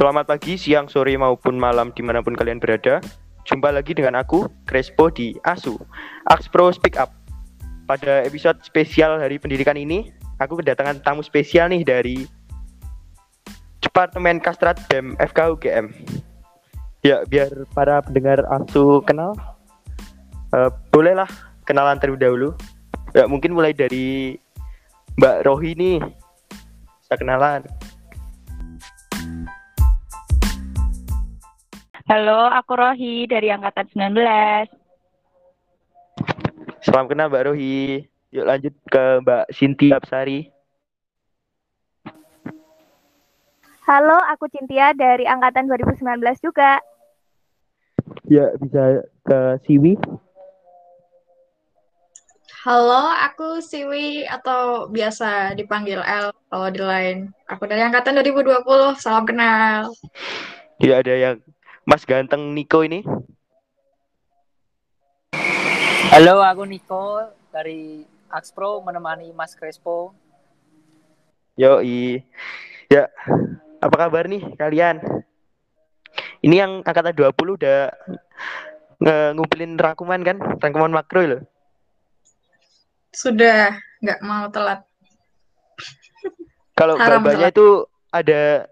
[0.00, 3.04] Selamat pagi, siang, sore, maupun malam di mana pun kalian berada.
[3.44, 5.76] Jumpa lagi dengan aku, Crespo di ASU,
[6.32, 7.12] Axpro Speak Up.
[7.84, 10.08] Pada episode spesial Hari Pendidikan ini,
[10.40, 12.24] aku kedatangan tamu spesial nih dari
[13.84, 15.92] Departemen Kastrat BEM FK UGM.
[17.04, 19.36] Ya, biar para pendengar ASU kenal,
[20.56, 21.28] uh, bolehlah
[21.68, 22.48] kenalan terlebih dahulu.
[23.12, 24.40] Ya, mungkin mulai dari
[25.20, 26.00] Mbak Rohi nih.
[27.04, 27.68] Bisa kenalan.
[32.10, 34.18] Halo, aku Rohi dari Angkatan 19.
[36.82, 38.02] Salam kenal Mbak Rohi.
[38.34, 40.50] Yuk lanjut ke Mbak Sintia Absari.
[43.86, 46.82] Halo, aku Cintia dari Angkatan 2019 juga.
[48.26, 49.94] Ya, bisa ke Siwi.
[52.66, 57.30] Halo, aku Siwi atau biasa dipanggil L kalau di lain.
[57.46, 59.94] Aku dari Angkatan 2020, salam kenal.
[60.82, 61.38] Ya, ada yang
[61.88, 63.00] Mas ganteng Niko ini.
[66.12, 70.12] Halo, aku Niko dari Axpro menemani Mas Crespo.
[71.56, 72.20] Yo, i.
[72.92, 73.08] Ya,
[73.80, 75.00] apa kabar nih kalian?
[76.40, 77.92] Ini yang angkatan 20 udah
[79.32, 80.36] ngumpulin rangkuman kan?
[80.60, 81.42] Rangkuman makro loh.
[83.10, 84.84] Sudah, nggak mau telat.
[86.76, 88.68] Kalau gambarnya itu ada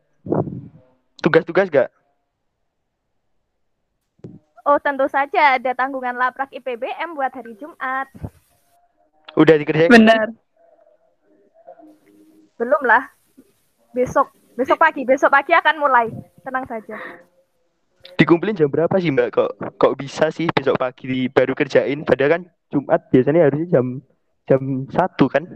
[1.20, 1.92] tugas-tugas gak?
[4.69, 8.05] Oh, tentu saja ada tanggungan laprak IPBM buat hari Jumat.
[9.33, 9.88] Udah dikerjain?
[9.88, 10.28] Benar.
[12.60, 13.08] Belum lah.
[13.97, 14.28] Besok,
[14.60, 16.12] besok pagi, besok pagi akan mulai.
[16.44, 17.00] Tenang saja.
[18.20, 19.28] Dikumpulin jam berapa sih Mbak?
[19.33, 22.05] Kok kok bisa sih besok pagi baru kerjain?
[22.05, 24.05] Padahal kan Jumat biasanya harusnya jam
[24.44, 25.48] jam satu kan?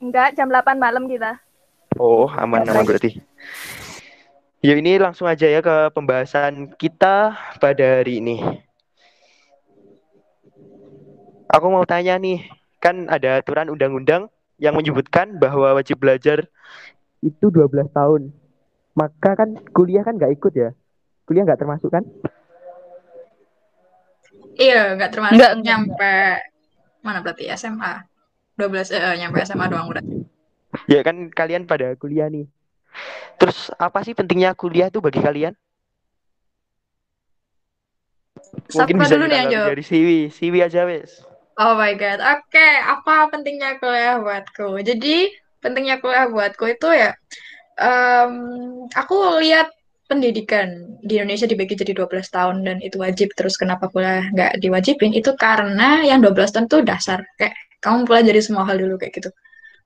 [0.00, 1.36] Enggak, jam 8 malam kita.
[2.00, 3.20] Oh, aman aman berarti.
[4.60, 8.44] Ya ini langsung aja ya ke pembahasan kita pada hari ini.
[11.48, 12.44] Aku mau tanya nih,
[12.76, 14.28] kan ada aturan undang-undang
[14.60, 16.44] yang menyebutkan bahwa wajib belajar
[17.24, 18.36] itu 12 tahun.
[18.92, 20.76] Maka kan kuliah kan nggak ikut ya?
[21.24, 22.04] Kuliah nggak termasuk kan?
[24.60, 26.14] Iya, nggak termasuk enggak, nyampe
[27.00, 28.04] mana berarti SMA.
[28.60, 30.20] 12 eh, nyampe SMA doang berarti.
[30.84, 32.44] Ya kan kalian pada kuliah nih.
[33.40, 35.56] Terus apa sih pentingnya kuliah itu bagi kalian?
[38.70, 41.22] Mungkin bisa dulu nih dari Siwi, Siwi aja wes.
[41.60, 42.48] Oh my god, oke.
[42.48, 42.72] Okay.
[42.80, 44.80] Apa pentingnya kuliah buatku?
[44.80, 45.28] Jadi
[45.60, 47.12] pentingnya kuliah buatku itu ya,
[47.76, 48.32] um,
[48.96, 49.68] aku lihat
[50.08, 53.32] pendidikan di Indonesia dibagi jadi 12 tahun dan itu wajib.
[53.36, 55.12] Terus kenapa kuliah nggak diwajibin?
[55.12, 57.24] Itu karena yang 12 tahun itu dasar.
[57.36, 59.30] Kayak kamu pelajari semua hal dulu kayak gitu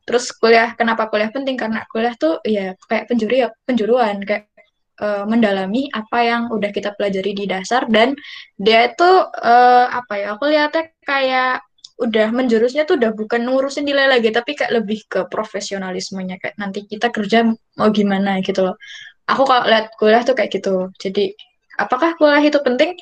[0.04, 1.56] terus kuliah kenapa kuliah penting?
[1.56, 4.52] Karena kuliah tuh ya kayak penjuri penjuruan kayak
[5.00, 7.88] uh, mendalami apa yang udah kita pelajari di dasar.
[7.88, 8.14] Dan
[8.56, 11.64] dia itu uh, apa ya aku lihatnya kayak
[11.94, 16.36] udah menjurusnya tuh udah bukan ngurusin nilai lagi tapi kayak lebih ke profesionalismenya.
[16.42, 18.76] Kayak nanti kita kerja mau gimana gitu loh.
[19.24, 20.92] Aku kalau lihat kuliah tuh kayak gitu.
[21.00, 21.32] Jadi
[21.80, 22.94] apakah kuliah itu penting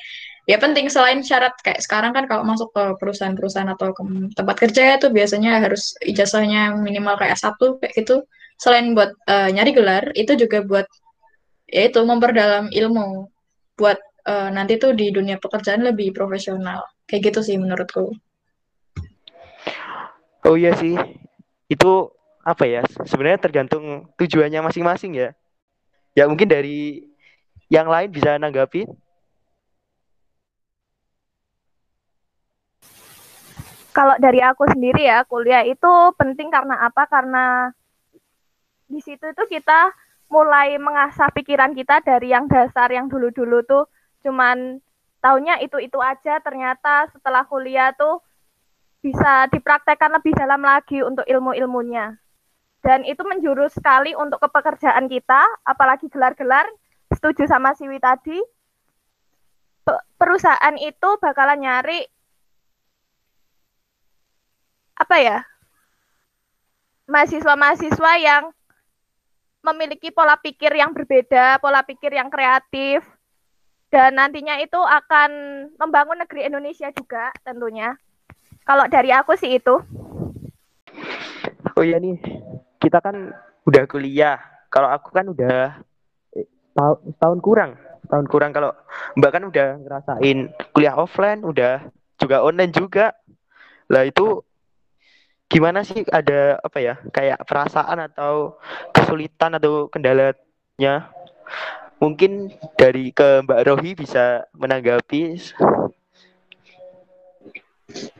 [0.43, 4.01] ya penting selain syarat kayak sekarang kan kalau masuk ke perusahaan-perusahaan atau ke
[4.35, 8.27] tempat kerja itu biasanya harus ijazahnya minimal kayak satu kayak gitu.
[8.59, 10.87] Selain buat uh, nyari gelar itu juga buat
[11.71, 13.27] ya itu memperdalam ilmu
[13.79, 16.83] buat uh, nanti tuh di dunia pekerjaan lebih profesional.
[17.07, 18.11] Kayak gitu sih menurutku.
[20.43, 20.99] Oh iya sih.
[21.71, 22.11] Itu
[22.43, 25.29] apa ya sebenarnya tergantung tujuannya masing-masing ya.
[26.13, 27.07] Ya mungkin dari
[27.71, 28.85] yang lain bisa nanggapi
[33.93, 37.05] Kalau dari aku sendiri ya, kuliah itu penting karena apa?
[37.05, 37.69] Karena
[38.89, 39.93] di situ itu kita
[40.33, 43.85] mulai mengasah pikiran kita dari yang dasar yang dulu-dulu tuh
[44.25, 44.81] cuman
[45.21, 48.17] tahunya itu-itu aja ternyata setelah kuliah tuh
[49.03, 52.17] bisa dipraktekkan lebih dalam lagi untuk ilmu-ilmunya.
[52.83, 56.67] Dan itu menjurus sekali untuk kepekerjaan kita, apalagi gelar-gelar.
[57.11, 58.35] Setuju sama Siwi tadi,
[60.19, 62.03] perusahaan itu bakalan nyari
[65.03, 65.43] apa ya
[67.11, 68.43] mahasiswa-mahasiswa yang
[69.63, 73.03] memiliki pola pikir yang berbeda, pola pikir yang kreatif,
[73.87, 75.31] dan nantinya itu akan
[75.79, 77.95] membangun negeri Indonesia juga tentunya.
[78.63, 79.75] Kalau dari aku sih itu.
[81.75, 82.19] Oh iya nih,
[82.79, 83.31] kita kan
[83.67, 84.39] udah kuliah.
[84.67, 85.79] Kalau aku kan udah
[86.35, 86.47] eh,
[87.19, 88.51] tahun kurang, tahun kurang.
[88.51, 88.75] Kalau
[89.19, 90.37] Mbak kan udah ngerasain
[90.75, 91.87] kuliah offline, udah
[92.19, 93.15] juga online juga.
[93.91, 94.43] Lah itu
[95.51, 98.57] gimana sih ada apa ya kayak perasaan atau
[98.95, 101.13] kesulitan atau kendalanya?
[102.01, 105.39] Mungkin dari ke Mbak Rohi bisa menanggapi.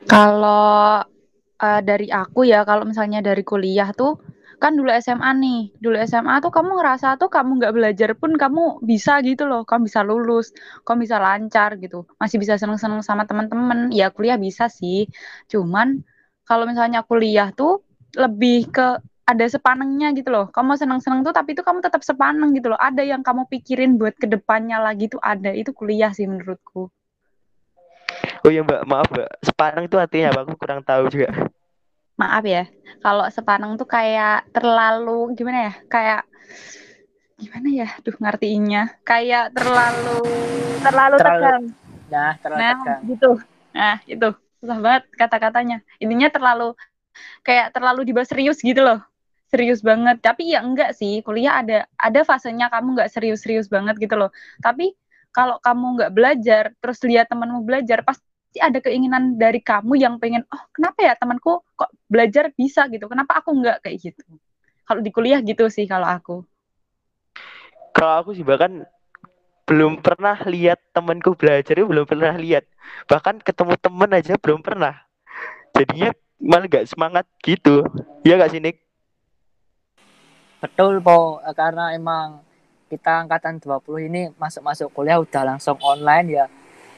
[0.07, 1.03] Kalau
[1.59, 4.19] uh, dari aku ya, kalau misalnya dari kuliah tuh
[4.63, 8.79] kan dulu SMA nih, dulu SMA tuh kamu ngerasa tuh kamu nggak belajar pun kamu
[8.79, 10.55] bisa gitu loh, kamu bisa lulus,
[10.87, 13.91] kamu bisa lancar gitu, masih bisa seneng-seneng sama teman-teman.
[13.91, 15.11] Ya kuliah bisa sih,
[15.51, 16.07] cuman
[16.43, 20.51] kalau misalnya kuliah tuh lebih ke ada sepanengnya gitu loh.
[20.51, 22.79] Kamu seneng-seneng tuh tapi itu kamu tetap sepaneng gitu loh.
[22.79, 25.55] Ada yang kamu pikirin buat ke depannya lagi tuh ada.
[25.55, 26.91] Itu kuliah sih menurutku.
[28.43, 29.29] Oh ya Mbak, maaf Mbak.
[29.47, 30.39] Sepaneng itu artinya apa?
[30.43, 31.31] Aku kurang tahu juga
[32.13, 32.69] maaf ya
[33.01, 36.21] kalau sepaneng tuh kayak terlalu gimana ya kayak
[37.41, 40.21] gimana ya duh ngertiinnya kayak terlalu
[40.85, 41.63] terlalu, terlalu tegang
[42.13, 43.31] nah terlalu nah, tegang gitu
[43.73, 44.29] nah itu
[44.63, 45.83] susah banget kata-katanya.
[45.99, 46.71] Intinya terlalu
[47.43, 49.03] kayak terlalu dibahas serius gitu loh.
[49.51, 50.23] Serius banget.
[50.23, 54.31] Tapi ya enggak sih kuliah ada ada fasenya kamu enggak serius-serius banget gitu loh.
[54.63, 54.95] Tapi
[55.35, 58.23] kalau kamu enggak belajar terus lihat temanmu belajar pasti
[58.63, 63.11] ada keinginan dari kamu yang pengen oh kenapa ya temanku kok belajar bisa gitu?
[63.11, 64.23] Kenapa aku nggak kayak gitu.
[64.87, 66.47] Kalau di kuliah gitu sih kalau aku.
[67.93, 68.87] Kalau aku sih bahkan
[69.63, 72.67] belum pernah lihat temanku belajar belum pernah lihat.
[73.07, 75.03] Bahkan ketemu temen aja belum pernah.
[75.73, 76.11] Jadinya
[76.43, 77.87] malah gak semangat gitu.
[78.27, 78.83] Ya gak sih Nick
[80.63, 81.43] betul po.
[81.51, 82.39] Karena emang
[82.87, 86.45] kita angkatan 20 ini masuk-masuk kuliah udah langsung online ya.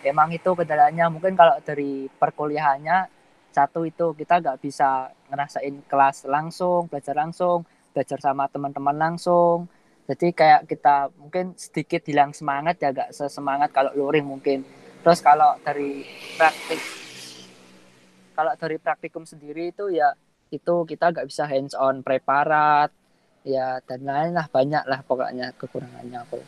[0.05, 1.09] Emang itu kendalanya.
[1.09, 3.09] Mungkin kalau dari perkuliahannya
[3.49, 7.63] satu itu kita nggak bisa ngerasain kelas langsung belajar langsung
[7.95, 9.71] belajar sama teman-teman langsung
[10.05, 14.61] jadi kayak kita mungkin sedikit hilang semangat ya gak sesemangat kalau luring mungkin.
[15.01, 16.05] Terus kalau dari
[16.37, 16.81] praktik
[18.37, 20.13] kalau dari praktikum sendiri itu ya
[20.53, 22.93] itu kita nggak bisa hands on preparat
[23.41, 26.39] ya dan lain lah banyak lah pokoknya kekurangannya aku.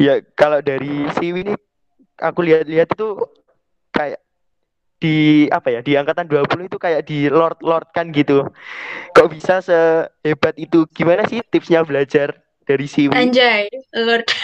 [0.00, 1.52] Ya kalau dari si ini
[2.16, 3.08] aku lihat-lihat itu
[3.92, 4.24] kayak
[5.02, 8.46] di apa ya di angkatan 20 itu kayak di lord lord kan gitu.
[9.18, 10.86] Kok bisa sehebat itu?
[10.94, 13.66] Gimana sih tipsnya belajar dari Siwi anjay
[13.98, 14.30] lord.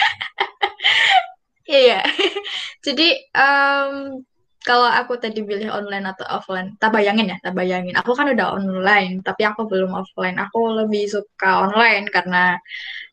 [1.69, 2.01] Iya
[2.85, 3.07] jadi
[3.37, 4.25] um,
[4.65, 7.93] kalau aku tadi pilih online atau offline tak bayangin ya tak bayangin.
[7.93, 10.41] Aku kan udah online tapi aku belum offline.
[10.41, 12.57] Aku lebih suka online karena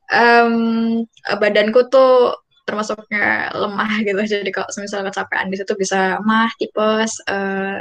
[0.09, 1.05] um,
[1.37, 2.33] badanku tuh
[2.67, 4.21] termasuknya lemah gitu.
[4.27, 7.79] Jadi kalau misalnya kecapean di situ bisa mah tipes uh,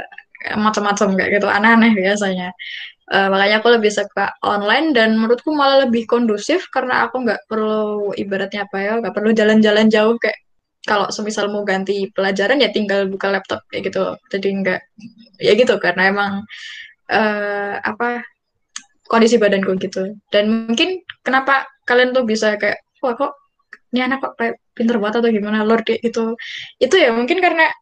[0.54, 1.46] macam-macam kayak gitu.
[1.50, 2.54] Aneh-aneh biasanya.
[3.06, 8.10] Uh, makanya aku lebih suka online dan menurutku malah lebih kondusif karena aku nggak perlu
[8.18, 10.34] ibaratnya apa ya nggak perlu jalan-jalan jauh kayak
[10.90, 14.14] kalau semisal mau ganti pelajaran ya tinggal buka laptop kayak gitu.
[14.30, 14.80] Jadi nggak
[15.38, 16.32] ya gitu karena emang
[17.10, 18.26] uh, apa
[19.06, 20.14] kondisi badanku gitu.
[20.30, 23.38] Dan mungkin kenapa kalian tuh bisa kayak wah kok
[23.94, 26.36] ini anak kok kayak pinter banget atau gimana lord kayak gitu.
[26.76, 27.72] Itu ya mungkin karena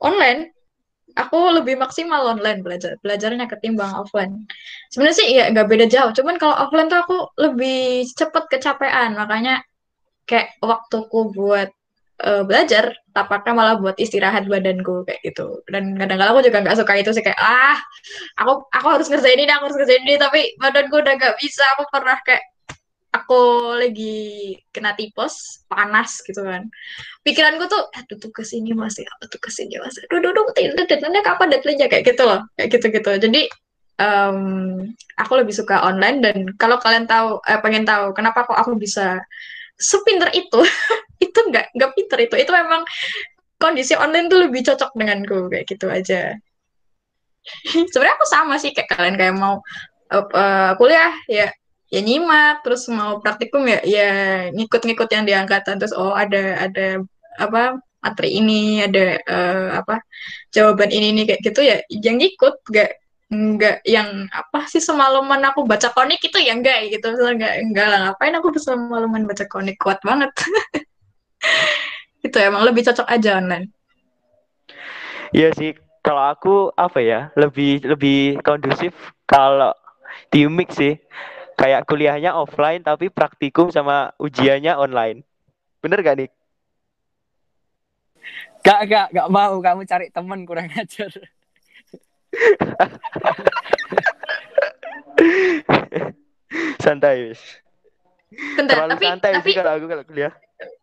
[0.00, 0.50] online
[1.12, 4.48] aku lebih maksimal online belajar belajarnya ketimbang offline.
[4.88, 6.10] Sebenarnya sih ya nggak beda jauh.
[6.16, 9.14] Cuman kalau offline tuh aku lebih cepet kecapean.
[9.16, 9.60] Makanya
[10.24, 11.68] kayak waktuku buat
[12.24, 15.60] uh, belajar tapaknya malah buat istirahat badanku kayak gitu.
[15.68, 17.78] Dan kadang-kadang aku juga nggak suka itu sih kayak ah
[18.40, 21.64] aku aku harus ngerjain ini aku harus ngerjain ini tapi badanku udah nggak bisa.
[21.76, 22.51] Aku pernah kayak
[23.22, 23.40] aku
[23.78, 26.66] lagi kena tipes panas gitu kan.
[27.22, 31.22] Pikiranku tuh aduh tuh ke sini masih apa tuh ke sini masih aduh aduh deadline
[31.22, 33.42] kapan deadline kayak gitu loh kayak gitu gitu jadi
[34.02, 34.38] um,
[35.18, 39.22] aku lebih suka online dan kalau kalian tahu eh, pengen tahu kenapa kok aku bisa
[39.78, 40.60] sepinter itu
[41.24, 42.34] itu nggak nggak pinter itu.
[42.38, 42.82] Itu memang
[43.58, 46.34] kondisi online tuh lebih cocok denganku kayak gitu aja.
[47.92, 49.58] Sebenarnya aku sama sih kayak kalian kayak mau
[50.14, 51.50] uh, uh, kuliah ya
[51.92, 54.10] ya nyimak terus mau praktikum ya ya
[54.56, 57.04] ngikut-ngikut yang diangkatan terus oh ada ada
[57.36, 60.00] apa materi ini ada uh, apa
[60.50, 65.64] jawaban ini nih kayak gitu ya yang ikut gak nggak yang apa sih semalaman aku
[65.64, 67.16] baca konik itu ya enggak gitu.
[67.16, 69.80] Enggak enggak lah ngapain aku semalaman baca konik?
[69.80, 70.28] Kuat banget.
[72.26, 73.72] Itu emang lebih cocok aja online.
[75.32, 75.72] Iya sih
[76.04, 78.92] kalau aku apa ya lebih lebih kondusif
[79.24, 79.72] kalau
[80.28, 81.00] di mix sih
[81.56, 85.22] kayak kuliahnya offline tapi praktikum sama ujiannya online.
[85.82, 86.30] Bener gak nih?
[88.62, 89.58] Gak, gak, gak mau.
[89.58, 91.10] Kamu cari temen kurang ajar.
[96.82, 97.42] santai, wis.
[98.32, 100.32] Bentar, Terlalu tapi, santai tapi, sih kalau aku kalau kuliah.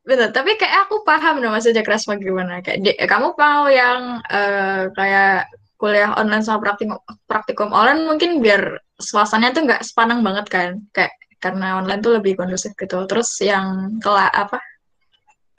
[0.06, 2.62] Bener, tapi kayak aku paham dong maksudnya keras gimana.
[2.62, 5.50] Kayak di, kamu mau yang uh, kayak
[5.80, 11.16] kuliah online sama praktikum praktikum online mungkin biar suasananya tuh nggak sepanang banget kan kayak
[11.40, 13.08] karena online tuh lebih kondusif gitu.
[13.08, 14.60] Terus yang kelas apa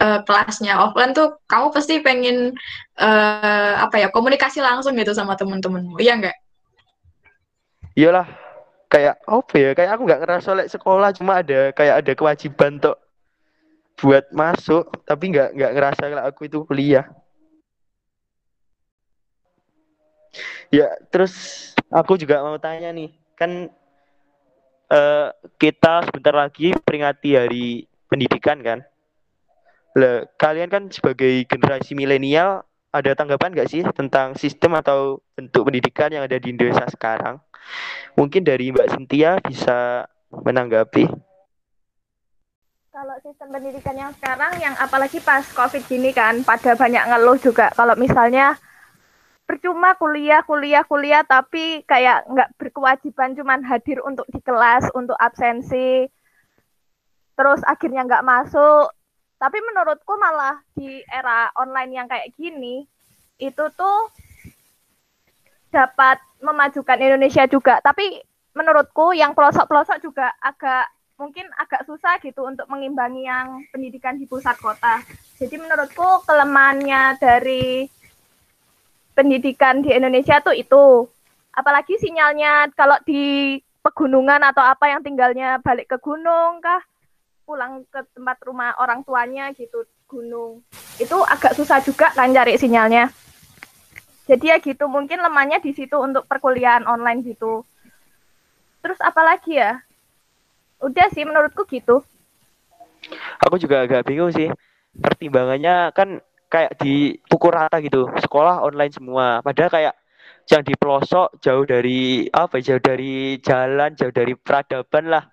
[0.00, 2.52] uh, kelasnya offline tuh kamu pasti pengen
[3.00, 6.36] uh, apa ya komunikasi langsung gitu sama temen-temenmu, iya nggak?
[7.96, 8.28] Iyalah,
[8.92, 9.70] kayak apa ya?
[9.76, 12.96] Kayak aku nggak ngerasa oleh sekolah cuma ada kayak ada kewajiban tuh
[14.00, 17.04] buat masuk, tapi nggak nggak ngerasa kalau aku itu kuliah.
[20.70, 21.34] Ya, terus
[21.90, 23.66] aku juga mau tanya nih, kan
[24.86, 28.78] uh, kita sebentar lagi peringati hari pendidikan kan?
[29.98, 32.62] Lah, kalian kan sebagai generasi milenial
[32.94, 37.42] ada tanggapan nggak sih tentang sistem atau bentuk pendidikan yang ada di Indonesia sekarang?
[38.14, 41.10] Mungkin dari Mbak Cynthia bisa menanggapi.
[42.90, 47.74] Kalau sistem pendidikan yang sekarang, yang apalagi pas COVID gini kan, pada banyak ngeluh juga.
[47.74, 48.54] Kalau misalnya
[49.50, 56.06] percuma kuliah kuliah kuliah tapi kayak nggak berkewajiban cuman hadir untuk di kelas untuk absensi.
[57.34, 58.94] Terus akhirnya nggak masuk.
[59.42, 62.86] Tapi menurutku malah di era online yang kayak gini
[63.42, 63.98] itu tuh
[65.74, 67.82] dapat memajukan Indonesia juga.
[67.82, 68.22] Tapi
[68.54, 70.86] menurutku yang pelosok-pelosok juga agak
[71.18, 75.02] mungkin agak susah gitu untuk mengimbangi yang pendidikan di pusat kota.
[75.42, 77.90] Jadi menurutku kelemahannya dari
[79.20, 81.04] pendidikan di Indonesia tuh itu.
[81.52, 86.80] Apalagi sinyalnya kalau di pegunungan atau apa yang tinggalnya balik ke gunung kah
[87.44, 90.64] pulang ke tempat rumah orang tuanya gitu gunung.
[90.96, 93.12] Itu agak susah juga kan cari sinyalnya.
[94.24, 97.66] Jadi ya gitu mungkin lemahnya di situ untuk perkuliahan online gitu.
[98.80, 99.84] Terus apalagi ya?
[100.80, 102.00] Udah sih menurutku gitu.
[103.44, 104.48] Aku juga agak bingung sih.
[104.96, 108.10] Pertimbangannya kan kayak dipukul rata gitu.
[108.18, 109.38] Sekolah online semua.
[109.40, 109.94] Padahal kayak
[110.50, 115.24] yang di pelosok jauh dari apa ya, jauh dari jalan jauh dari peradaban lah.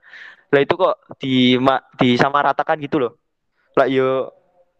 [0.53, 3.17] Lah itu kok di sama ratakan gitu loh.
[3.74, 4.31] Lah yo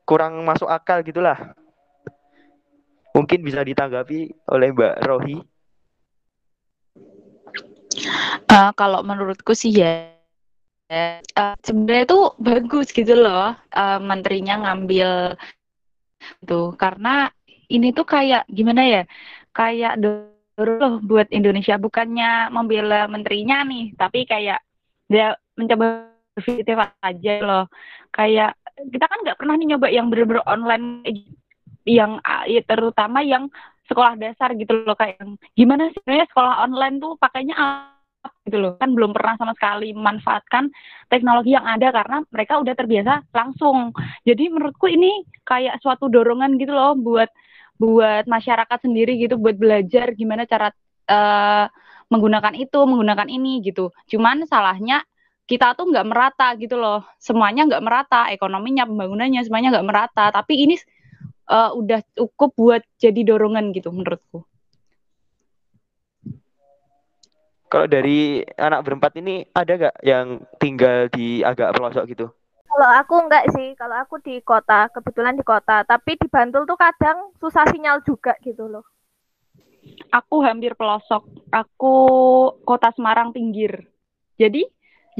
[0.06, 1.58] kurang masuk akal gitulah.
[3.17, 5.38] Mungkin bisa ditanggapi oleh Mbak Rohi.
[8.48, 10.13] Uh, kalau menurutku sih ya
[10.94, 15.34] uh, sebenarnya itu bagus gitu loh uh, menterinya ngambil
[16.44, 17.30] tuh karena
[17.68, 19.02] ini tuh kayak gimana ya
[19.52, 21.78] kayak dulu buat Indonesia.
[21.78, 24.62] Bukannya membela menterinya nih tapi kayak
[25.08, 27.66] dia mencoba positif aja loh.
[28.14, 31.02] Kayak kita kan nggak pernah nih nyoba yang bener-bener online
[31.88, 33.50] yang ya, terutama yang
[33.88, 35.18] sekolah dasar gitu loh kayak
[35.56, 37.56] gimana sih sekolah online tuh pakainya
[38.46, 38.74] gitu loh.
[38.80, 40.70] Kan belum pernah sama sekali memanfaatkan
[41.12, 43.96] teknologi yang ada karena mereka udah terbiasa langsung.
[44.28, 47.30] Jadi menurutku ini kayak suatu dorongan gitu loh buat
[47.78, 50.74] buat masyarakat sendiri gitu buat belajar gimana cara
[51.08, 51.66] uh,
[52.10, 53.94] menggunakan itu menggunakan ini gitu.
[54.10, 55.04] Cuman salahnya
[55.48, 57.08] kita tuh nggak merata gitu loh.
[57.22, 58.22] Semuanya nggak merata.
[58.34, 60.26] Ekonominya pembangunannya semuanya nggak merata.
[60.34, 60.76] Tapi ini
[61.52, 64.44] uh, udah cukup buat jadi dorongan gitu menurutku
[67.68, 72.32] Kalau dari anak berempat ini ada gak yang tinggal di agak pelosok gitu?
[72.68, 75.84] Kalau aku enggak sih, kalau aku di kota, kebetulan di kota.
[75.84, 78.88] Tapi di Bantul tuh kadang susah sinyal juga gitu loh.
[80.16, 81.28] Aku hampir pelosok.
[81.52, 81.96] Aku
[82.64, 83.88] kota Semarang pinggir.
[84.40, 84.64] Jadi,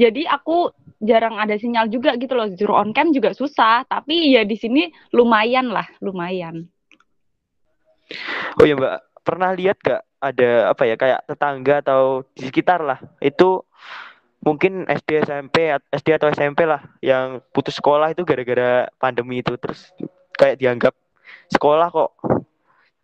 [0.00, 0.72] jadi aku
[1.04, 2.48] jarang ada sinyal juga gitu loh.
[2.52, 3.84] Juru on cam juga susah.
[3.84, 6.68] Tapi ya di sini lumayan lah, lumayan.
[8.56, 12.96] Oh ya Mbak, pernah lihat gak ada apa ya kayak tetangga atau di sekitar lah
[13.20, 13.60] itu
[14.40, 19.92] mungkin SD SMP SD atau SMP lah yang putus sekolah itu gara-gara pandemi itu terus
[20.32, 20.96] kayak dianggap
[21.52, 22.16] sekolah kok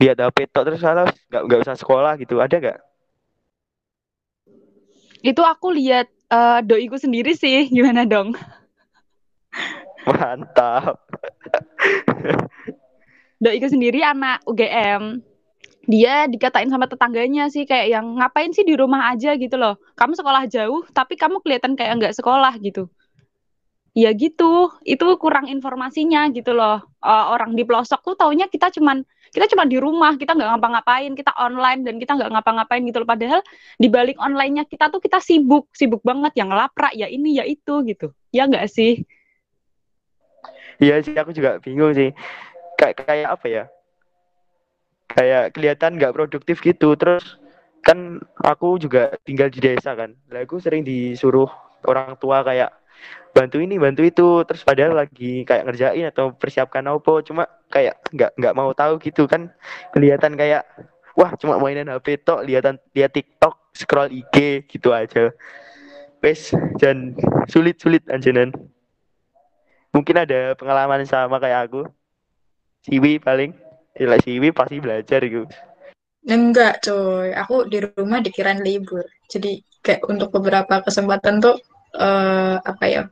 [0.00, 2.81] dia ada petok terus harus nggak nggak usah sekolah gitu ada nggak?
[5.21, 8.33] Itu aku lihat uh, doiku sendiri sih gimana dong?
[10.09, 11.04] Mantap.
[13.45, 15.34] Doiku sendiri anak UGM
[15.85, 19.37] dia dikatain sama tetangganya sih kayak yang ngapain sih di rumah aja?
[19.37, 19.76] gitu loh.
[19.99, 22.88] Kamu sekolah jauh tapi kamu kelihatan kayak nggak sekolah gitu.
[23.95, 24.75] Ya gitu.
[24.83, 26.83] Itu kurang informasinya gitu loh.
[26.99, 31.12] Uh, orang di pelosok tuh taunya kita cuman kita cuma di rumah kita nggak ngapa-ngapain
[31.19, 33.09] kita online dan kita nggak ngapa-ngapain gitu loh.
[33.09, 33.41] Padahal
[33.79, 37.83] di balik onlinenya kita tuh kita sibuk sibuk banget yang laprak ya ini ya itu
[37.87, 38.14] gitu.
[38.35, 39.03] Ya nggak sih?
[40.83, 42.11] Iya sih aku juga bingung sih.
[42.75, 43.64] Kayak kayak apa ya
[45.09, 47.39] kayak kelihatan nggak produktif gitu terus
[47.85, 51.49] kan aku juga tinggal di desa kan lah aku sering disuruh
[51.85, 52.73] orang tua kayak
[53.37, 58.31] bantu ini bantu itu terus padahal lagi kayak ngerjain atau persiapkan apa cuma kayak nggak
[58.41, 59.53] nggak mau tahu gitu kan
[59.93, 60.65] kelihatan kayak
[61.19, 65.35] wah cuma mainan HP tok lihatan lihat TikTok scroll IG gitu aja
[66.25, 67.13] wes dan
[67.53, 68.49] sulit-sulit anjenan.
[69.93, 71.85] Mungkin ada pengalaman sama kayak aku.
[72.89, 73.53] Siwi paling.
[73.95, 75.47] Gila Siwi pasti belajar gitu.
[76.27, 77.31] Enggak, coy.
[77.37, 79.05] Aku di rumah dikirain libur.
[79.31, 81.57] Jadi kayak untuk beberapa kesempatan tuh
[81.95, 83.03] eh apa ya?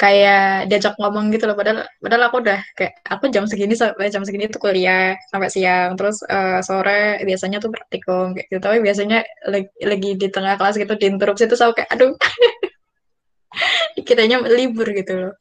[0.00, 1.54] Kayak diajak ngomong gitu loh.
[1.54, 5.94] Padahal padahal aku udah kayak aku jam segini sampai jam segini tuh kuliah sampai siang.
[5.94, 8.58] Terus eh, sore biasanya tuh praktikum kayak gitu.
[8.64, 12.16] Tapi biasanya lagi, lagi di tengah kelas gitu diinterupsi tuh aku kayak aduh.
[13.96, 15.34] Dikiranya libur gitu loh.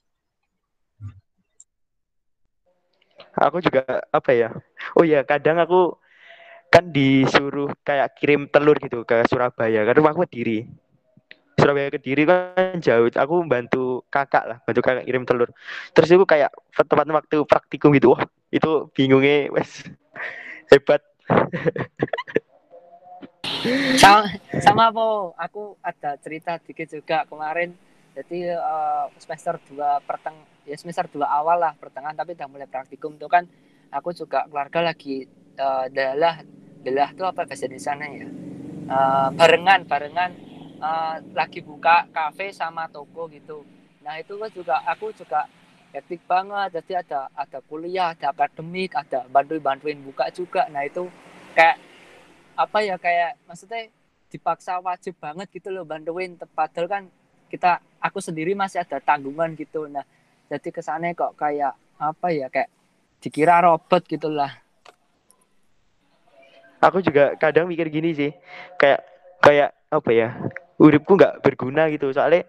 [3.38, 4.50] Aku juga apa ya?
[4.98, 5.98] Oh ya, kadang aku
[6.70, 9.86] kan disuruh kayak kirim telur gitu ke Surabaya.
[9.86, 10.70] Kan rumahku diri.
[11.60, 13.12] Surabaya ke Diri kan jauh.
[13.12, 15.52] Aku bantu kakak lah, bantu kakak kirim telur.
[15.92, 18.16] Terus itu kayak tepat waktu praktikum gitu.
[18.16, 19.84] Wah, itu bingungnya wes
[20.72, 21.04] hebat.
[24.00, 24.24] sama
[24.64, 27.76] sama po aku ada cerita dikit juga kemarin
[28.16, 30.34] jadi eh, semester 2 perteng
[30.70, 33.50] ya semester 2 awal lah pertengahan tapi udah mulai praktikum tuh kan.
[33.90, 35.26] Aku juga keluarga lagi
[35.58, 36.46] eh, dalah
[36.86, 38.28] dalah tuh apa bahasa Indonesia ya?
[38.90, 40.32] Eh, barengan barengan.
[40.80, 43.66] Eh, lagi buka kafe sama toko gitu.
[44.06, 45.50] Nah itu kan juga aku juga
[45.92, 46.80] hektik banget.
[46.80, 50.70] Jadi ada ada kuliah ada akademik ada bantuin bantuin buka juga.
[50.70, 51.10] Nah itu
[51.58, 51.78] kayak
[52.56, 53.90] apa ya kayak maksudnya
[54.30, 56.38] dipaksa wajib banget gitu loh bantuin.
[56.54, 57.04] Padahal kan
[57.50, 59.90] kita aku sendiri masih ada tanggungan gitu.
[59.90, 60.06] Nah
[60.50, 62.74] jadi kesannya kok kayak apa ya kayak
[63.22, 64.50] dikira robot gitulah
[66.80, 68.32] Aku juga kadang mikir gini sih.
[68.80, 69.04] Kayak
[69.44, 70.32] kayak apa ya?
[70.80, 72.08] Uripku nggak berguna gitu.
[72.16, 72.48] Soalnya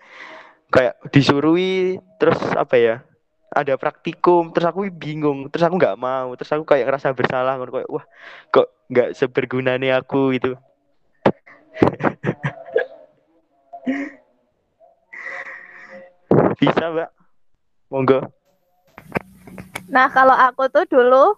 [0.71, 3.03] kayak disuruhi terus apa ya?
[3.51, 7.91] Ada praktikum, terus aku bingung, terus aku nggak mau, terus aku kayak ngerasa bersalah, kayak
[7.91, 8.07] wah
[8.55, 10.55] kok nggak seberguna nih aku gitu.
[16.63, 17.11] Bisa mbak,
[17.91, 18.31] monggo.
[19.91, 21.35] Nah, kalau aku tuh dulu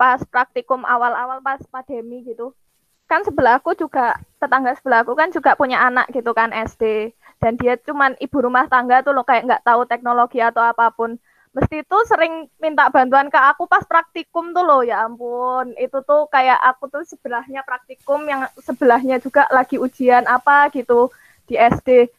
[0.00, 2.56] pas praktikum awal-awal pas pandemi gitu,
[3.04, 8.16] kan sebelahku juga tetangga sebelahku kan juga punya anak gitu kan SD dan dia cuman
[8.20, 11.20] ibu rumah tangga tuh loh kayak nggak tahu teknologi atau apa pun.
[11.48, 15.72] Mesti tuh sering minta bantuan ke aku pas praktikum tuh loh ya ampun.
[15.80, 21.08] Itu tuh kayak aku tuh sebelahnya praktikum yang sebelahnya juga lagi ujian apa gitu
[21.48, 22.12] di SD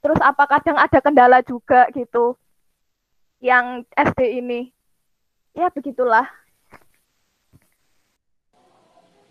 [0.00, 2.36] terus apa kadang ada kendala juga gitu
[3.40, 4.70] yang SD ini.
[5.56, 6.28] Ya begitulah.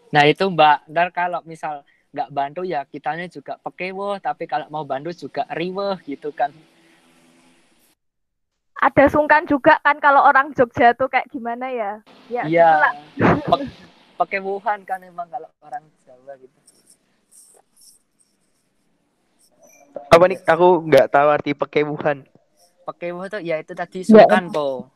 [0.09, 0.89] Nah itu mbak.
[0.89, 6.01] Ntar kalau misal nggak bantu ya kitanya juga pekewo tapi kalau mau bantu juga riweh
[6.09, 6.49] gitu kan.
[8.79, 12.01] Ada sungkan juga kan kalau orang Jogja tuh kayak gimana ya?
[12.31, 12.69] Ya iya.
[12.73, 12.93] gitulah.
[13.45, 13.71] Pe-
[14.17, 16.57] pekewuhan kan emang kalau orang Jawa gitu.
[20.09, 20.39] Apa nih?
[20.47, 22.23] Aku nggak tahu arti pekewuhan.
[22.89, 24.89] Pekewo tuh ya itu tadi sungkan po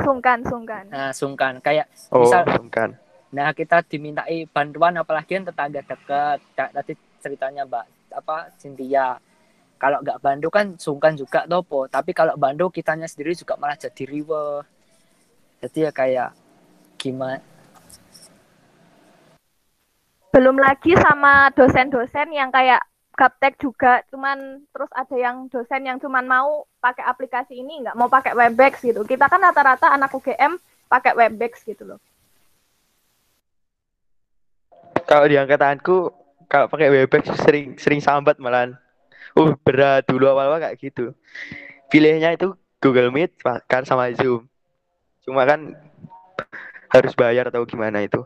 [0.00, 2.90] sungkan sungkan nah sungkan kayak Oh, Misal- bukan.
[3.30, 6.42] Nah, kita dimintai bantuan apalagi yang tetangga dekat.
[6.58, 9.22] Kayak tadi ceritanya Mbak apa Cynthia.
[9.78, 11.86] Kalau nggak bantu kan sungkan juga topo.
[11.86, 14.66] Tapi kalau bantu kitanya sendiri juga malah jadi riwe.
[15.62, 16.30] Jadi ya kayak
[16.98, 17.38] gimana?
[20.30, 22.78] belum lagi sama dosen-dosen yang kayak
[23.20, 28.08] gaptek juga cuman terus ada yang dosen yang cuman mau pakai aplikasi ini nggak mau
[28.08, 30.56] pakai Webex gitu kita kan rata-rata anak UGM
[30.88, 32.00] pakai Webex gitu loh
[35.10, 36.14] Kalau di angkatanku
[36.46, 38.78] kalau pakai Webex sering sering sambat malahan.
[39.38, 41.14] Uh, berat dulu awal-awal kayak gitu.
[41.86, 43.38] Pilihnya itu Google Meet
[43.70, 44.50] kan sama Zoom.
[45.22, 45.74] Cuma kan
[46.90, 48.22] harus bayar atau gimana itu.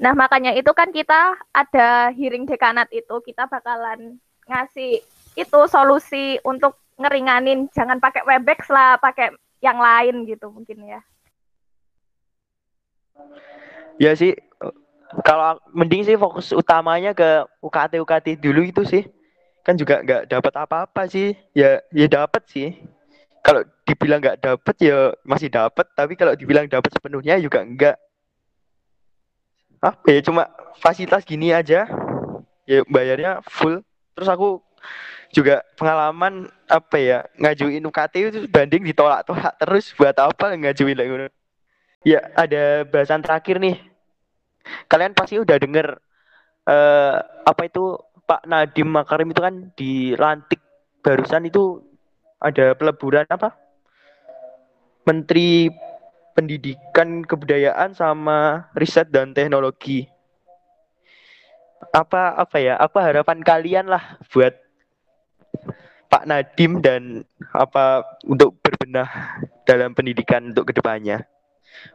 [0.00, 4.16] Nah makanya itu kan kita ada hearing dekanat itu kita bakalan
[4.48, 5.04] ngasih
[5.36, 11.00] itu solusi untuk ngeringanin jangan pakai Webex lah pakai yang lain gitu mungkin ya
[14.00, 14.32] Ya sih
[15.26, 19.04] kalau mending sih fokus utamanya ke UKT UKT dulu itu sih.
[19.60, 21.36] Kan juga nggak dapat apa-apa sih.
[21.52, 22.80] Ya ya dapat sih.
[23.44, 27.96] Kalau dibilang nggak dapat ya masih dapat, tapi kalau dibilang dapat sepenuhnya juga enggak.
[29.80, 31.88] Apa ya cuma fasilitas gini aja.
[32.68, 33.80] Ya bayarnya full.
[34.14, 34.60] Terus aku
[35.30, 41.30] juga pengalaman apa ya ngajuin UKT itu banding ditolak-tolak terus buat apa ngajuin lagi.
[42.04, 43.76] Ya ada bahasan terakhir nih
[44.88, 45.96] kalian pasti udah denger
[46.68, 47.16] eh
[47.46, 47.96] apa itu
[48.28, 50.60] Pak Nadiem Makarim itu kan dilantik
[51.02, 51.82] barusan itu
[52.38, 53.56] ada peleburan apa
[55.08, 55.72] Menteri
[56.40, 60.08] Pendidikan Kebudayaan sama Riset dan Teknologi.
[61.92, 62.80] Apa apa ya?
[62.80, 64.56] Apa harapan kalian lah buat
[66.08, 69.36] Pak Nadim dan apa untuk berbenah
[69.68, 71.28] dalam pendidikan untuk ke depannya?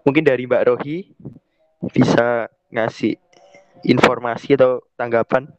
[0.05, 1.09] Mungkin dari Mbak Rohi
[1.89, 3.17] bisa ngasih
[3.81, 5.49] informasi atau tanggapan?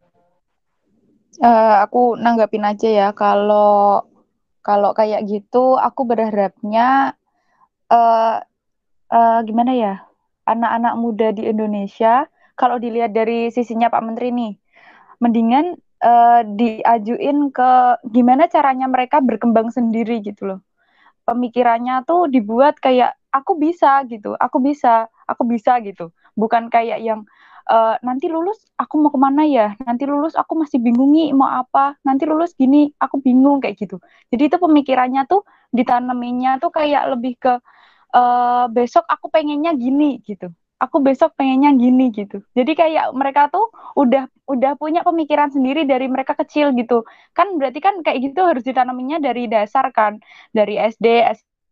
[1.43, 4.07] Eh, aku nanggapin aja ya kalau
[4.63, 7.19] kalau kayak gitu aku berharapnya
[7.91, 8.47] eh
[9.13, 9.95] eh, gimana ya?
[10.47, 14.53] Anak-anak muda di Indonesia kalau dilihat dari sisinya Pak Menteri nih
[15.23, 17.71] mendingan eh, diajuin ke
[18.15, 20.61] gimana caranya mereka berkembang sendiri gitu loh.
[21.27, 24.35] Pemikirannya tuh dibuat kayak aku bisa gitu.
[24.39, 26.15] Aku bisa aku bisa gitu.
[26.39, 27.27] Bukan kayak yang
[27.71, 29.75] eh, nanti lulus aku mau ke mana ya?
[29.87, 31.99] Nanti lulus aku masih bingung nih mau apa?
[32.07, 33.99] Nanti lulus gini aku bingung kayak gitu.
[34.33, 35.43] Jadi itu pemikirannya tuh
[35.75, 37.53] ditanaminnya tuh kayak lebih ke
[38.15, 40.51] eh, besok aku pengennya gini gitu.
[40.77, 42.45] Aku besok pengennya gini gitu.
[42.53, 47.09] Jadi kayak mereka tuh udah udah punya pemikiran sendiri dari mereka kecil gitu.
[47.33, 50.21] Kan berarti kan kayak gitu harus ditanaminnya dari dasar kan.
[50.53, 51.25] Dari SD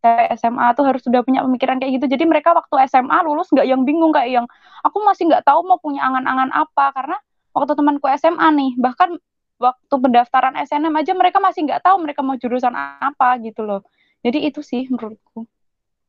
[0.04, 2.16] SMA tuh harus sudah punya pemikiran kayak gitu.
[2.16, 4.46] Jadi mereka waktu SMA lulus nggak yang bingung kayak yang
[4.84, 6.84] aku masih nggak tahu mau punya angan-angan apa.
[6.96, 7.16] Karena
[7.52, 9.20] waktu temanku SMA nih bahkan
[9.60, 13.80] waktu pendaftaran SNM aja mereka masih nggak tahu mereka mau jurusan apa gitu loh.
[14.24, 15.44] Jadi itu sih menurutku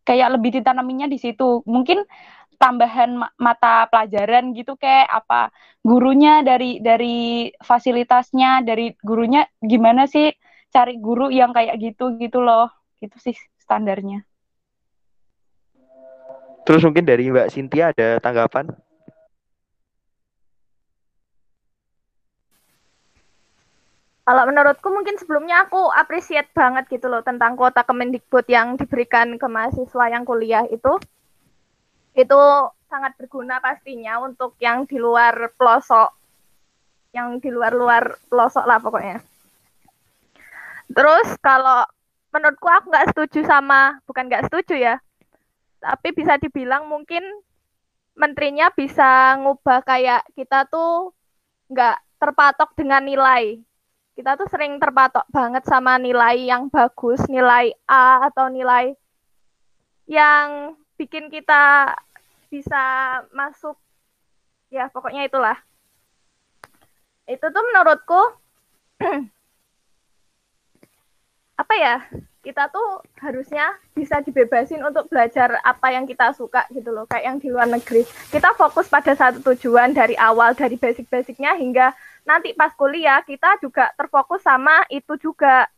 [0.05, 1.65] kayak lebih ditanaminya di situ.
[1.65, 2.05] Mungkin
[2.55, 5.51] tambahan ma- mata pelajaran gitu kayak apa
[5.83, 10.31] gurunya dari dari fasilitasnya dari gurunya gimana sih
[10.71, 12.69] cari guru yang kayak gitu gitu loh.
[13.01, 14.23] Gitu sih standarnya.
[16.65, 18.73] Terus mungkin dari Mbak Cynthia ada tanggapan
[24.25, 29.45] Kalau menurutku mungkin sebelumnya aku appreciate banget gitu loh tentang kuota Kemendikbud yang diberikan ke
[29.45, 30.97] mahasiswa yang kuliah itu.
[32.17, 32.41] Itu
[32.89, 36.09] sangat berguna pastinya untuk yang di luar pelosok.
[37.13, 39.21] Yang di luar-luar pelosok lah pokoknya.
[40.89, 41.85] Terus kalau
[42.33, 44.95] menurutku aku nggak setuju sama, bukan nggak setuju ya,
[45.79, 47.21] tapi bisa dibilang mungkin
[48.17, 51.13] menterinya bisa ngubah kayak kita tuh
[51.69, 53.61] nggak terpatok dengan nilai
[54.15, 58.95] kita tuh sering terpatok banget sama nilai yang bagus, nilai A atau nilai
[60.07, 61.91] yang bikin kita
[62.47, 62.83] bisa
[63.35, 63.75] masuk
[64.71, 65.59] ya pokoknya itulah.
[67.27, 68.21] Itu tuh menurutku
[71.61, 72.07] apa ya?
[72.39, 77.37] Kita tuh harusnya bisa dibebasin untuk belajar apa yang kita suka gitu loh, kayak yang
[77.41, 78.05] di luar negeri.
[78.29, 81.89] Kita fokus pada satu tujuan dari awal dari basic-basicnya hingga
[82.25, 85.69] nanti pas kuliah kita juga terfokus sama itu juga.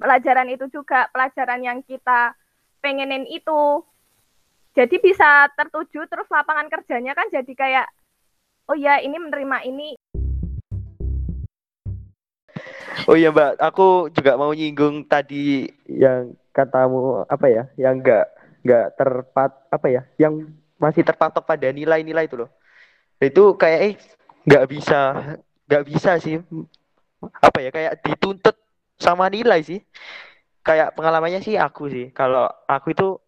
[0.00, 2.34] Pelajaran itu juga pelajaran yang kita
[2.82, 3.84] pengenin itu.
[4.72, 7.86] Jadi bisa tertuju terus lapangan kerjanya kan jadi kayak
[8.72, 9.94] oh ya ini menerima ini.
[13.06, 13.60] Oh iya Mbak.
[13.60, 18.26] Aku juga mau nyinggung tadi yang katamu apa ya yang enggak
[18.64, 22.50] nggak terpat apa ya yang masih terpatok pada nilai-nilai itu loh.
[23.22, 23.94] Itu kayak eh
[24.46, 25.00] nggak bisa
[25.66, 26.36] nggak bisa sih.
[27.22, 28.56] Apa ya kayak dituntut
[28.98, 29.80] sama nilai sih.
[30.62, 32.06] Kayak pengalamannya sih aku sih.
[32.14, 33.18] Kalau aku itu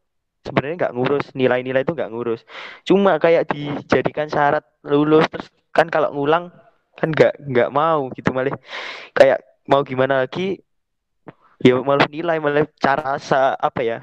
[0.44, 2.40] sebenarnya nggak ngurus nilai-nilai itu nggak ngurus.
[2.86, 6.50] Cuma kayak dijadikan syarat lulus terus kan kalau ngulang
[6.94, 8.54] kan nggak nggak mau gitu malah.
[9.16, 10.60] Kayak mau gimana lagi
[11.64, 13.16] ya malah nilai malah cara
[13.56, 13.98] apa ya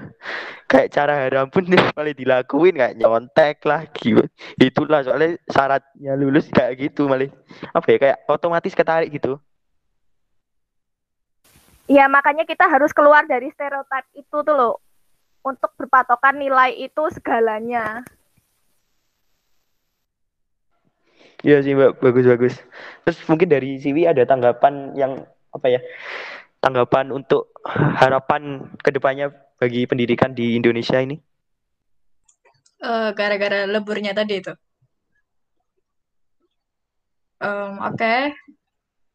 [0.72, 4.24] kayak cara haram pun malah dilakuin kayak nyontek lah gitu.
[4.56, 7.28] Itulah soalnya syaratnya lulus kayak gitu malah
[7.76, 9.36] apa ya kayak otomatis ketarik gitu.
[11.92, 14.76] Ya makanya kita harus keluar dari stereotip itu tuh loh.
[15.44, 18.06] Untuk berpatokan nilai itu segalanya.
[21.44, 22.00] Iya sih mbak.
[22.00, 22.56] Bagus bagus.
[23.04, 25.82] Terus mungkin dari Siwi ada tanggapan yang apa ya
[26.64, 31.14] tanggapan untuk harapan ke depannya bagi pendidikan di Indonesia ini?
[32.82, 34.54] Eh, gara-gara leburnya tadi itu.
[37.42, 38.34] Um, Oke,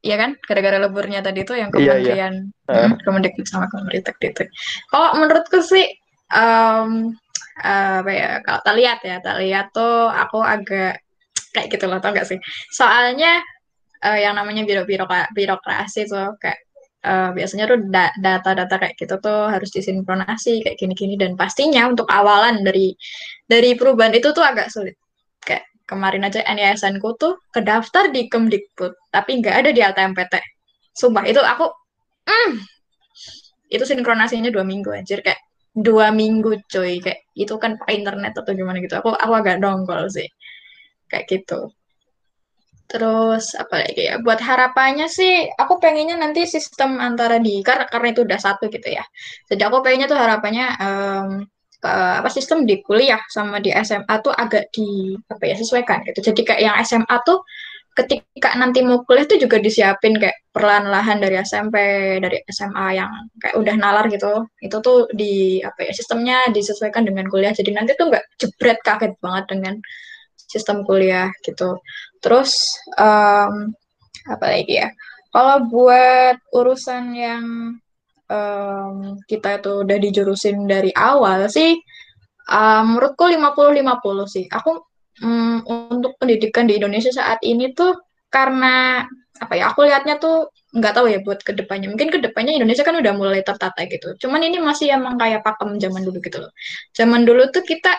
[0.07, 0.31] Iya kan?
[0.39, 2.91] Gara-gara leburnya tadi itu yang kementerian Heeh.
[2.95, 4.47] mm, Kemendikbud sama Kemenristek itu.
[4.87, 5.83] Kalau menurutku sih
[6.31, 7.11] em,
[7.59, 8.31] apa ya?
[8.47, 11.03] Kalau tak lihat ya, tak lihat tuh aku agak
[11.51, 12.39] kayak gitu loh, tau gak sih?
[12.71, 13.43] Soalnya
[14.07, 16.66] eh, yang namanya biro birok- birokrasi tuh kayak
[17.13, 21.15] eh, biasanya tuh da- data-data kayak gitu tuh harus disinkronasi kayak gini-gini.
[21.23, 22.93] Dan pastinya untuk awalan dari
[23.47, 24.97] dari perubahan itu tuh agak sulit.
[25.47, 30.35] Kayak kemarin aja NISN ku tuh kedaftar di Kemdikbud tapi nggak ada di LTMPT.
[31.01, 31.67] Sumpah itu aku
[32.29, 32.53] mm,
[33.75, 35.21] itu sinkronasinya dua minggu anjir.
[35.27, 35.41] Kayak
[35.77, 38.95] dua minggu coy kayak itu kan internet atau gimana gitu.
[39.01, 40.29] Aku aku agak dongkol sih.
[41.11, 41.71] Kayak gitu
[42.87, 44.15] Terus apa lagi ya?
[44.23, 48.89] Buat harapannya sih, aku pengennya nanti sistem antara di karena karena itu udah satu gitu
[48.89, 49.03] ya.
[49.51, 51.29] Jadi aku pengennya tuh harapannya em,
[51.83, 51.91] ke,
[52.23, 56.31] apa sistem di kuliah sama di SMA tuh agak di apa ya sesuaikan gitu.
[56.31, 57.43] Jadi kayak yang SMA tuh
[57.97, 61.77] ketika nanti mau kuliah tuh juga disiapin kayak perlahan-lahan dari SMP,
[62.21, 64.47] dari SMA yang kayak udah nalar gitu.
[64.63, 67.51] Itu tuh di apa ya sistemnya disesuaikan dengan kuliah.
[67.51, 69.75] Jadi nanti tuh nggak jebret kaget banget dengan
[70.57, 71.77] sistem kuliah gitu.
[72.25, 72.57] Terus
[72.97, 73.77] um,
[74.25, 74.89] apa lagi ya?
[75.29, 77.45] Kalau buat urusan yang
[78.33, 81.77] um, kita itu udah dijurusin dari awal sih,
[82.49, 84.45] um, menurutku 50-50 sih.
[84.49, 84.81] Aku
[85.21, 87.95] um, untuk pendidikan di Indonesia saat ini tuh
[88.33, 89.05] karena
[89.37, 89.69] apa ya?
[89.77, 91.93] Aku lihatnya tuh nggak tahu ya buat ke depannya.
[91.93, 94.17] Mungkin ke depannya Indonesia kan udah mulai tertata gitu.
[94.17, 96.53] Cuman ini masih emang kayak pakem zaman dulu gitu loh.
[96.97, 97.93] Zaman dulu tuh kita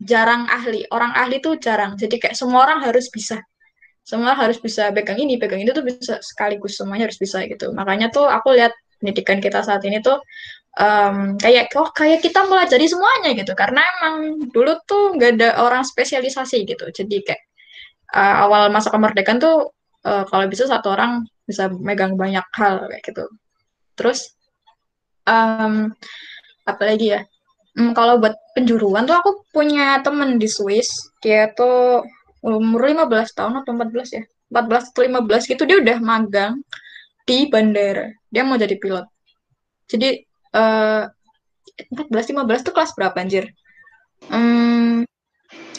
[0.00, 0.84] jarang ahli.
[0.92, 1.96] Orang ahli tuh jarang.
[1.96, 3.40] Jadi kayak semua orang harus bisa.
[4.06, 7.74] Semua harus bisa pegang ini pegang itu tuh bisa sekaligus semuanya harus bisa gitu.
[7.74, 8.70] Makanya tuh aku lihat
[9.02, 10.22] pendidikan kita saat ini tuh
[10.78, 13.52] um, kayak oh kayak kita melajari semuanya gitu.
[13.58, 16.86] Karena emang dulu tuh nggak ada orang spesialisasi gitu.
[16.92, 17.42] Jadi kayak
[18.14, 19.74] uh, awal masa kemerdekaan tuh
[20.06, 23.26] uh, kalau bisa satu orang bisa megang banyak hal kayak gitu.
[23.98, 24.36] Terus
[25.26, 25.90] um,
[26.66, 27.20] apa lagi ya
[27.76, 32.08] Hmm, kalau buat penjuruan tuh aku punya temen di Swiss, dia tuh
[32.40, 34.24] umur 15 tahun atau 14 ya.
[34.48, 36.56] 14 atau 15 gitu dia udah magang
[37.28, 38.16] di bandara.
[38.32, 39.04] Dia mau jadi pilot.
[39.92, 40.24] Jadi
[40.56, 41.04] uh,
[41.92, 43.52] 14 15 tuh kelas berapa anjir?
[44.32, 45.04] Hmm,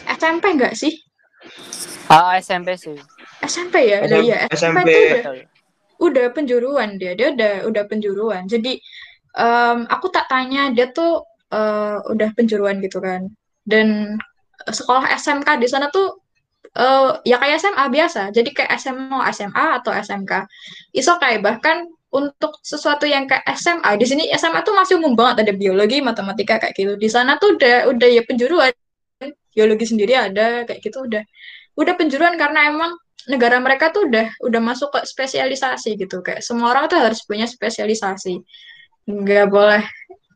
[0.05, 0.93] SMP enggak sih?
[2.13, 2.93] Ah, SMP sih.
[3.41, 4.05] SMP ya?
[4.05, 4.89] SMP, ya, SMP, SMP.
[4.93, 5.33] tuh udah,
[5.97, 7.17] udah penjuruan dia.
[7.17, 8.45] Dia udah udah penjuruan.
[8.45, 8.77] Jadi
[9.33, 13.29] um, aku tak tanya dia tuh uh, udah penjuruan gitu kan.
[13.67, 14.17] Dan
[14.67, 16.19] sekolah SMK di sana tuh
[16.75, 18.31] uh, ya kayak SMA biasa.
[18.31, 20.47] Jadi kayak SMA, SMA atau SMK.
[20.95, 25.47] Iso kayak bahkan untuk sesuatu yang kayak SMA di sini SMA tuh masih umum banget
[25.47, 26.93] ada biologi, matematika kayak gitu.
[26.95, 28.71] Di sana tuh udah udah ya penjuruan
[29.57, 31.25] biologi sendiri ada kayak gitu udah
[31.81, 32.93] udah penjuruan karena emang
[33.25, 37.49] negara mereka tuh udah udah masuk ke spesialisasi gitu kayak semua orang tuh harus punya
[37.49, 38.37] spesialisasi
[39.09, 39.81] nggak boleh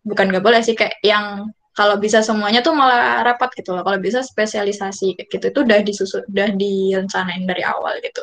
[0.02, 3.84] bukan nggak boleh sih kayak yang kalau bisa semuanya tuh malah rapat gitu loh.
[3.88, 8.22] Kalau bisa spesialisasi kayak gitu itu udah disusun, udah direncanain dari awal gitu.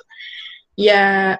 [0.76, 1.34] Ya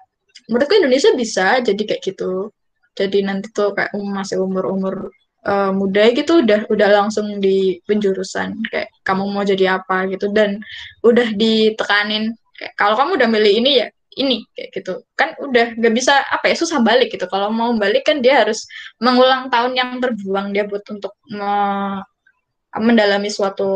[0.48, 2.51] menurutku Indonesia bisa jadi kayak gitu.
[2.96, 5.12] Jadi nanti tuh kayak um, masih umur-umur
[5.46, 10.59] uh, muda gitu udah udah langsung di penjurusan kayak kamu mau jadi apa gitu dan
[11.07, 14.92] udah ditekanin kayak kalau kamu udah milih ini ya ini kayak gitu.
[15.14, 17.24] Kan udah gak bisa apa ya susah balik gitu.
[17.31, 18.66] Kalau mau balik kan dia harus
[18.98, 20.50] mengulang tahun yang terbuang.
[20.50, 21.52] Dia buat untuk me
[22.78, 23.68] mendalami suatu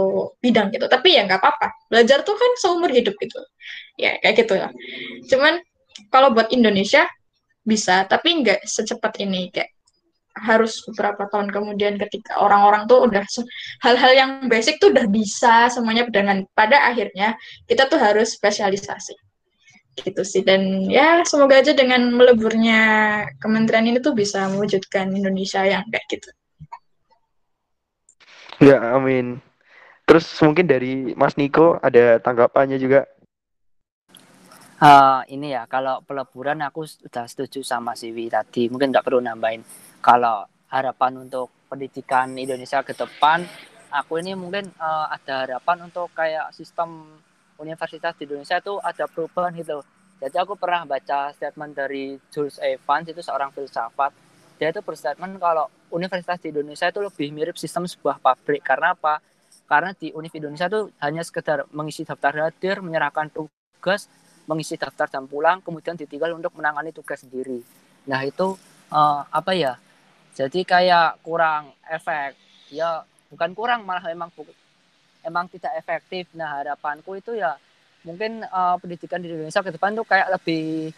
[0.43, 0.87] bidang gitu.
[0.91, 1.69] Tapi ya nggak apa-apa.
[1.89, 3.41] Belajar tuh kan seumur hidup gitu.
[3.97, 4.71] Ya kayak gitu lah
[5.29, 5.61] cuman
[6.09, 7.05] kalau buat Indonesia
[7.63, 9.49] bisa tapi nggak secepat ini.
[9.55, 9.71] Kayak
[10.33, 13.21] harus beberapa tahun kemudian ketika orang-orang tuh udah
[13.85, 17.37] hal-hal yang basic tuh udah bisa semuanya dengan pada akhirnya
[17.69, 19.13] kita tuh harus spesialisasi
[19.93, 22.81] gitu sih dan ya semoga aja dengan meleburnya
[23.37, 26.31] kementerian ini tuh bisa mewujudkan Indonesia yang kayak gitu.
[28.63, 29.43] Ya amin.
[30.09, 33.05] Terus mungkin dari Mas Niko ada tanggapannya juga.
[34.83, 39.63] Uh, ini ya kalau peleburan aku sudah setuju sama Siwi tadi mungkin nggak perlu nambahin
[40.03, 43.47] kalau harapan untuk pendidikan Indonesia ke depan
[43.95, 47.23] aku ini mungkin uh, ada harapan untuk kayak sistem
[47.63, 49.79] universitas di Indonesia itu ada perubahan gitu.
[50.23, 54.11] Jadi aku pernah baca statement dari Jules Evans itu seorang filsafat.
[54.59, 58.63] Dia itu berstatement kalau universitas di Indonesia itu lebih mirip sistem sebuah pabrik.
[58.63, 59.19] Karena apa?
[59.67, 64.07] Karena di Univ Indonesia itu hanya sekedar mengisi daftar hadir, menyerahkan tugas,
[64.47, 67.59] mengisi daftar dan pulang, kemudian ditinggal untuk menangani tugas sendiri.
[68.07, 68.55] Nah itu
[68.95, 69.75] uh, apa ya?
[70.39, 72.39] Jadi kayak kurang efek.
[72.71, 74.31] Ya bukan kurang malah memang
[75.23, 76.29] emang tidak efektif.
[76.37, 77.57] Nah harapanku itu ya
[78.03, 80.91] mungkin uh, pendidikan di Indonesia ke depan tuh kayak lebih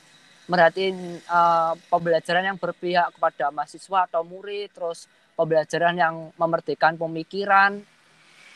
[0.44, 7.80] merhatiin uh, pembelajaran yang berpihak kepada mahasiswa atau murid, terus pembelajaran yang memerdekakan pemikiran,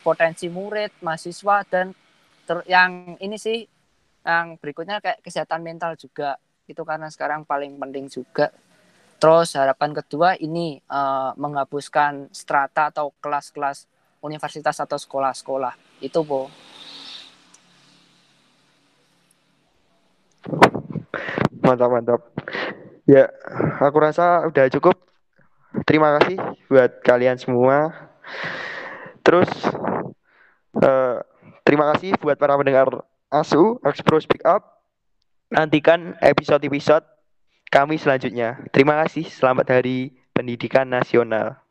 [0.04, 1.96] potensi murid, mahasiswa dan
[2.44, 3.64] ter yang ini sih
[4.24, 6.36] yang berikutnya kayak kesehatan mental juga
[6.68, 8.52] itu karena sekarang paling penting juga.
[9.18, 13.88] Terus harapan kedua ini uh, menghapuskan strata atau kelas-kelas
[14.28, 15.72] universitas atau sekolah-sekolah
[16.04, 16.52] itu po
[21.64, 22.20] mantap mantap
[23.08, 23.32] ya
[23.80, 24.96] aku rasa udah cukup
[25.88, 26.36] terima kasih
[26.68, 27.92] buat kalian semua
[29.24, 29.48] terus
[30.78, 31.24] uh,
[31.64, 34.84] terima kasih buat para pendengar ASU Expro Speak Up
[35.48, 37.04] nantikan episode-episode
[37.68, 38.64] kami selanjutnya.
[38.72, 39.28] Terima kasih.
[39.28, 41.67] Selamat Hari Pendidikan Nasional.